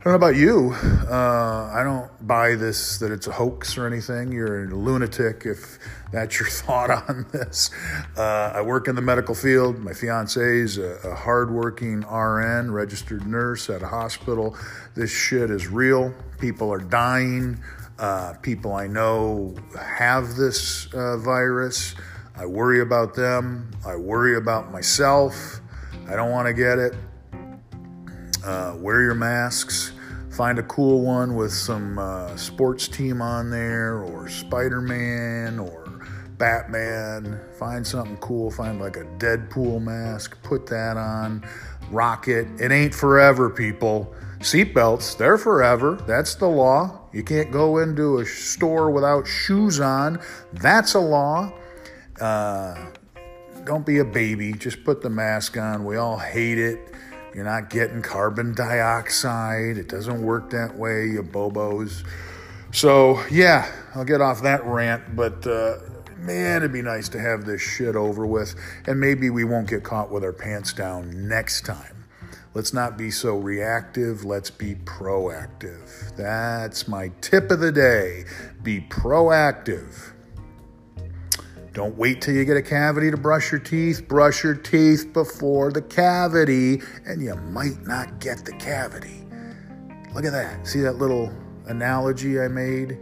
I 0.00 0.04
don't 0.04 0.12
know 0.12 0.28
about 0.28 0.36
you. 0.36 0.76
Uh, 1.10 1.72
I 1.74 1.82
don't 1.82 2.08
buy 2.24 2.54
this 2.54 2.98
that 2.98 3.10
it's 3.10 3.26
a 3.26 3.32
hoax 3.32 3.76
or 3.76 3.84
anything. 3.84 4.30
You're 4.30 4.66
a 4.66 4.68
lunatic 4.68 5.42
if 5.44 5.80
that's 6.12 6.38
your 6.38 6.48
thought 6.50 6.88
on 6.88 7.26
this. 7.32 7.72
Uh, 8.16 8.52
I 8.54 8.60
work 8.60 8.86
in 8.86 8.94
the 8.94 9.02
medical 9.02 9.34
field. 9.34 9.80
My 9.80 9.92
fiance 9.92 10.40
is 10.40 10.78
a, 10.78 11.00
a 11.02 11.16
hardworking 11.16 12.02
RN, 12.02 12.70
registered 12.70 13.26
nurse 13.26 13.68
at 13.70 13.82
a 13.82 13.88
hospital. 13.88 14.56
This 14.94 15.10
shit 15.10 15.50
is 15.50 15.66
real. 15.66 16.14
People 16.38 16.72
are 16.72 16.78
dying. 16.78 17.60
Uh, 17.98 18.34
people 18.34 18.74
I 18.74 18.86
know 18.86 19.56
have 19.76 20.36
this 20.36 20.94
uh, 20.94 21.16
virus. 21.16 21.96
I 22.36 22.46
worry 22.46 22.82
about 22.82 23.16
them. 23.16 23.72
I 23.84 23.96
worry 23.96 24.36
about 24.36 24.70
myself. 24.70 25.58
I 26.08 26.14
don't 26.14 26.30
want 26.30 26.46
to 26.46 26.54
get 26.54 26.78
it. 26.78 26.94
Uh, 28.44 28.74
wear 28.78 29.02
your 29.02 29.14
masks. 29.14 29.92
Find 30.30 30.58
a 30.58 30.62
cool 30.62 31.02
one 31.02 31.34
with 31.34 31.52
some 31.52 31.98
uh, 31.98 32.36
sports 32.36 32.86
team 32.86 33.20
on 33.20 33.50
there, 33.50 33.98
or 33.98 34.28
Spider 34.28 34.80
Man, 34.80 35.58
or 35.58 35.84
Batman. 36.38 37.40
Find 37.58 37.86
something 37.86 38.16
cool. 38.18 38.50
Find 38.50 38.80
like 38.80 38.96
a 38.96 39.04
Deadpool 39.18 39.82
mask. 39.82 40.40
Put 40.42 40.66
that 40.66 40.96
on. 40.96 41.44
Rock 41.90 42.28
it. 42.28 42.46
It 42.60 42.70
ain't 42.70 42.94
forever, 42.94 43.50
people. 43.50 44.14
Seatbelts, 44.40 45.16
they're 45.18 45.38
forever. 45.38 45.98
That's 46.06 46.36
the 46.36 46.46
law. 46.46 47.00
You 47.12 47.24
can't 47.24 47.50
go 47.50 47.78
into 47.78 48.18
a 48.18 48.26
store 48.26 48.90
without 48.90 49.26
shoes 49.26 49.80
on. 49.80 50.20
That's 50.52 50.94
a 50.94 51.00
law. 51.00 51.52
Uh, 52.20 52.76
don't 53.64 53.84
be 53.84 53.98
a 53.98 54.04
baby. 54.04 54.52
Just 54.52 54.84
put 54.84 55.02
the 55.02 55.10
mask 55.10 55.56
on. 55.56 55.84
We 55.84 55.96
all 55.96 56.18
hate 56.18 56.58
it. 56.58 56.94
You're 57.38 57.44
not 57.44 57.70
getting 57.70 58.02
carbon 58.02 58.52
dioxide. 58.52 59.78
It 59.78 59.88
doesn't 59.88 60.20
work 60.22 60.50
that 60.50 60.74
way, 60.76 61.06
you 61.06 61.22
bobos. 61.22 62.04
So, 62.72 63.24
yeah, 63.30 63.70
I'll 63.94 64.04
get 64.04 64.20
off 64.20 64.42
that 64.42 64.64
rant, 64.64 65.14
but 65.14 65.46
uh, 65.46 65.76
man, 66.16 66.56
it'd 66.56 66.72
be 66.72 66.82
nice 66.82 67.08
to 67.10 67.20
have 67.20 67.44
this 67.44 67.62
shit 67.62 67.94
over 67.94 68.26
with. 68.26 68.56
And 68.88 68.98
maybe 68.98 69.30
we 69.30 69.44
won't 69.44 69.70
get 69.70 69.84
caught 69.84 70.10
with 70.10 70.24
our 70.24 70.32
pants 70.32 70.72
down 70.72 71.28
next 71.28 71.64
time. 71.64 72.06
Let's 72.54 72.72
not 72.74 72.98
be 72.98 73.08
so 73.08 73.36
reactive. 73.36 74.24
Let's 74.24 74.50
be 74.50 74.74
proactive. 74.74 76.16
That's 76.16 76.88
my 76.88 77.12
tip 77.20 77.52
of 77.52 77.60
the 77.60 77.70
day. 77.70 78.24
Be 78.64 78.80
proactive. 78.80 80.10
Don't 81.78 81.96
wait 81.96 82.20
till 82.20 82.34
you 82.34 82.44
get 82.44 82.56
a 82.56 82.62
cavity 82.62 83.08
to 83.08 83.16
brush 83.16 83.52
your 83.52 83.60
teeth. 83.60 84.08
Brush 84.08 84.42
your 84.42 84.56
teeth 84.56 85.12
before 85.12 85.70
the 85.70 85.80
cavity, 85.80 86.82
and 87.06 87.22
you 87.22 87.36
might 87.52 87.86
not 87.86 88.18
get 88.18 88.44
the 88.44 88.50
cavity. 88.54 89.24
Look 90.12 90.24
at 90.24 90.32
that. 90.32 90.66
See 90.66 90.80
that 90.80 90.96
little 90.96 91.32
analogy 91.66 92.40
I 92.40 92.48
made? 92.48 92.98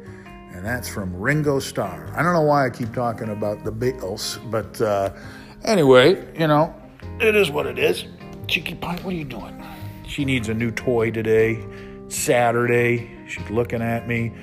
And 0.52 0.62
that's 0.62 0.90
from 0.90 1.16
Ringo 1.16 1.59
Starr. 1.59 2.12
I 2.14 2.23
don't 2.23 2.35
know 2.35 2.42
why 2.42 2.66
I 2.66 2.68
keep 2.68 2.92
talking 2.92 3.30
about 3.30 3.64
the 3.64 3.73
Beatles, 3.73 4.38
but 4.50 4.78
uh, 4.83 5.11
anyway, 5.64 6.23
you 6.38 6.47
know, 6.47 6.75
it 7.18 7.35
is 7.35 7.50
what 7.50 7.64
it 7.64 7.78
is. 7.78 8.04
Cheeky 8.47 8.75
Pint, 8.75 9.02
what 9.04 9.14
are 9.14 9.16
you 9.16 9.25
doing? 9.25 9.59
She 10.06 10.26
needs 10.26 10.50
a 10.50 10.54
new 10.54 10.71
toy 10.71 11.11
today. 11.11 11.64
Saturday. 12.09 13.11
She's 13.26 13.49
looking 13.49 13.80
at 13.80 14.06
me. 14.06 14.34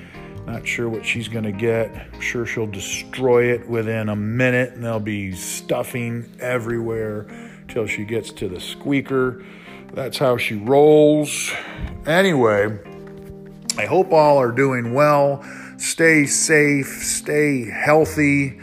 Not 0.46 0.66
sure 0.66 0.88
what 0.88 1.06
she's 1.06 1.28
going 1.28 1.44
to 1.44 1.52
get. 1.52 1.94
I'm 2.12 2.20
sure 2.20 2.44
she'll 2.44 2.66
destroy 2.66 3.52
it 3.52 3.68
within 3.68 4.08
a 4.08 4.16
minute, 4.16 4.74
and 4.74 4.84
there'll 4.84 5.00
be 5.00 5.32
stuffing 5.32 6.30
everywhere 6.38 7.26
till 7.68 7.86
she 7.86 8.04
gets 8.04 8.30
to 8.32 8.48
the 8.48 8.60
squeaker. 8.60 9.42
That's 9.92 10.18
how 10.18 10.36
she 10.36 10.56
rolls. 10.56 11.52
Anyway, 12.06 12.78
I 13.78 13.86
hope 13.86 14.12
all 14.12 14.38
are 14.38 14.52
doing 14.52 14.92
well. 14.92 15.42
Stay 15.78 16.26
safe, 16.26 17.02
stay 17.02 17.64
healthy. 17.64 18.60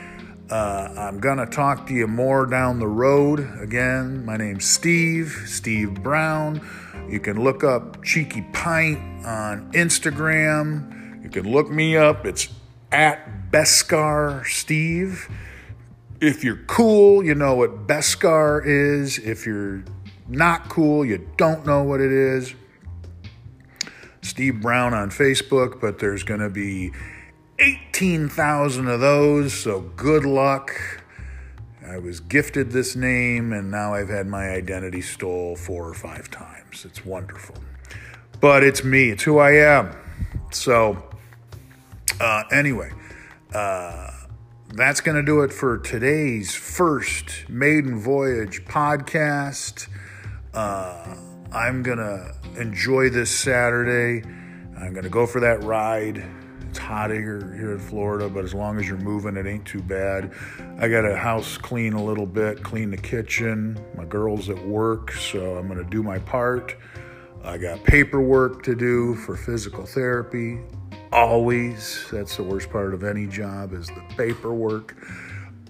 Uh, 0.49 0.93
I'm 0.97 1.19
going 1.19 1.37
to 1.37 1.45
talk 1.45 1.87
to 1.87 1.93
you 1.93 2.07
more 2.07 2.45
down 2.45 2.79
the 2.79 2.87
road. 2.87 3.39
Again, 3.59 4.25
my 4.25 4.37
name's 4.37 4.65
Steve, 4.65 5.43
Steve 5.45 5.95
Brown. 5.95 6.61
You 7.09 7.19
can 7.19 7.41
look 7.41 7.63
up 7.63 8.03
Cheeky 8.03 8.45
Pint 8.53 8.99
on 9.25 9.71
Instagram. 9.71 11.00
You 11.21 11.29
can 11.29 11.51
look 11.51 11.69
me 11.69 11.95
up. 11.95 12.25
It's 12.25 12.49
at 12.91 13.51
Beskar 13.51 14.45
Steve. 14.45 15.29
If 16.19 16.43
you're 16.43 16.63
cool, 16.67 17.23
you 17.23 17.36
know 17.36 17.55
what 17.55 17.88
Beskar 17.88 18.62
is. 18.65 19.17
If 19.17 19.45
you're 19.45 19.84
not 20.27 20.69
cool, 20.69 21.05
you 21.05 21.27
don't 21.38 21.65
know 21.65 21.84
what 21.84 22.01
it 22.01 22.12
is. 22.12 22.53
Steve 24.21 24.62
Brown 24.62 24.93
on 24.93 25.10
Facebook, 25.10 25.81
but 25.81 25.99
there's 25.99 26.23
going 26.23 26.39
to 26.39 26.49
be 26.49 26.91
18,000 27.60 28.88
of 28.88 28.99
those, 28.99 29.53
so 29.53 29.81
good 29.81 30.25
luck. 30.25 30.71
I 31.86 31.97
was 31.97 32.19
gifted 32.19 32.71
this 32.71 32.95
name, 32.95 33.51
and 33.51 33.69
now 33.69 33.93
I've 33.93 34.10
had 34.10 34.27
my 34.27 34.49
identity 34.49 35.01
stole 35.01 35.55
four 35.55 35.88
or 35.88 35.93
five 35.93 36.29
times. 36.29 36.86
It's 36.86 37.03
wonderful. 37.05 37.55
But 38.39 38.63
it's 38.63 38.84
me, 38.84 39.10
it's 39.10 39.23
who 39.23 39.39
I 39.39 39.51
am. 39.57 39.95
So, 40.51 41.11
uh, 42.19 42.43
anyway, 42.51 42.91
uh, 43.53 44.09
that's 44.73 45.01
going 45.01 45.17
to 45.17 45.23
do 45.23 45.41
it 45.41 45.51
for 45.51 45.77
today's 45.77 46.53
first 46.53 47.49
maiden 47.49 47.99
voyage 47.99 48.63
podcast. 48.65 49.87
Uh, 50.53 51.15
I'm 51.51 51.83
going 51.83 51.97
to 51.97 52.33
enjoy 52.59 53.09
this 53.09 53.29
Saturday. 53.29 54.25
I'm 54.77 54.93
going 54.93 55.03
to 55.03 55.09
go 55.09 55.25
for 55.25 55.41
that 55.41 55.63
ride. 55.63 56.23
It's 56.69 56.77
hot 56.77 57.11
here, 57.11 57.53
here 57.57 57.73
in 57.73 57.79
Florida, 57.79 58.29
but 58.29 58.45
as 58.45 58.53
long 58.53 58.79
as 58.79 58.87
you're 58.87 58.97
moving, 58.97 59.35
it 59.35 59.45
ain't 59.45 59.65
too 59.65 59.81
bad. 59.81 60.31
I 60.79 60.87
got 60.87 61.03
a 61.03 61.17
house 61.17 61.57
clean 61.57 61.93
a 61.93 62.03
little 62.03 62.25
bit, 62.25 62.63
clean 62.63 62.91
the 62.91 62.97
kitchen. 62.97 63.77
My 63.95 64.05
girl's 64.05 64.49
at 64.49 64.65
work, 64.65 65.11
so 65.11 65.57
I'm 65.57 65.67
going 65.67 65.83
to 65.83 65.89
do 65.89 66.01
my 66.01 66.19
part. 66.19 66.77
I 67.43 67.57
got 67.57 67.83
paperwork 67.83 68.63
to 68.63 68.75
do 68.75 69.15
for 69.15 69.35
physical 69.35 69.85
therapy 69.85 70.59
always. 71.12 72.06
That's 72.12 72.38
the 72.38 72.43
worst 72.43 72.69
part 72.69 72.93
of 72.93 73.04
any 73.04 73.28
job 73.28 73.74
is 73.74 73.88
the 73.88 74.04
paperwork. 74.15 74.95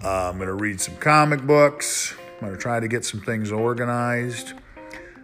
Uh, 0.02 0.30
I'm 0.30 0.36
going 0.36 0.48
to 0.48 0.54
read 0.54 0.80
some 0.80 0.96
comic 0.96 1.42
books. 1.42 2.14
I'm 2.34 2.48
going 2.48 2.52
to 2.52 2.60
try 2.60 2.80
to 2.80 2.88
get 2.88 3.04
some 3.04 3.20
things 3.20 3.52
organized. 3.52 4.54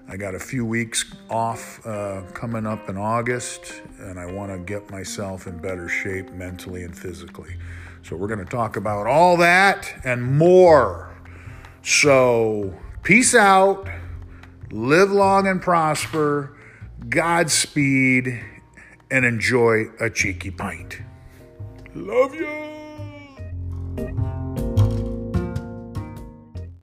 I 0.08 0.16
got 0.16 0.34
a 0.34 0.38
few 0.38 0.64
weeks 0.64 1.04
off 1.28 1.84
uh, 1.86 2.22
coming 2.32 2.66
up 2.66 2.88
in 2.88 2.96
August, 2.96 3.82
and 3.98 4.18
I 4.18 4.26
want 4.26 4.50
to 4.52 4.58
get 4.58 4.90
myself 4.90 5.46
in 5.46 5.58
better 5.58 5.88
shape 5.88 6.30
mentally 6.32 6.82
and 6.82 6.96
physically. 6.96 7.56
So, 8.02 8.16
we're 8.16 8.28
going 8.28 8.38
to 8.38 8.50
talk 8.50 8.76
about 8.76 9.06
all 9.06 9.36
that 9.38 9.92
and 10.04 10.22
more. 10.38 11.14
So, 11.82 12.72
peace 13.02 13.34
out, 13.34 13.86
live 14.70 15.10
long 15.10 15.46
and 15.46 15.60
prosper, 15.60 16.56
Godspeed, 17.08 18.40
and 19.10 19.24
enjoy 19.24 19.86
a 20.00 20.10
cheeky 20.10 20.50
pint. 20.50 20.98
Love 21.94 22.34
you. 22.34 22.77